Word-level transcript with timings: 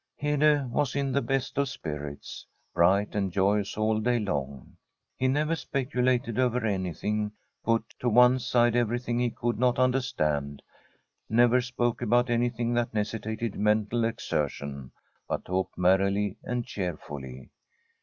Hede 0.15 0.67
was 0.71 0.95
in 0.95 1.11
the 1.11 1.21
best 1.21 1.59
of 1.59 1.69
spirits— 1.69 2.47
bright 2.73 3.13
and 3.13 3.31
joyous 3.31 3.77
all 3.77 3.99
day 3.99 4.17
long. 4.17 4.77
He 5.15 5.27
never 5.27 5.55
speculated 5.55 6.39
over 6.39 6.65
anything, 6.65 7.33
put 7.63 7.83
to 7.99 8.09
one 8.09 8.39
side 8.39 8.75
everything 8.75 9.19
he 9.19 9.29
could 9.29 9.59
not 9.59 9.77
understand, 9.77 10.63
never 11.29 11.61
spoke 11.61 12.01
about 12.01 12.31
anything 12.31 12.73
that 12.73 12.95
necessitated 12.95 13.53
mental 13.59 14.03
exertion, 14.03 14.91
but 15.27 15.45
talked 15.45 15.77
merrily 15.77 16.35
and 16.43 16.65
cheerfully. 16.65 17.51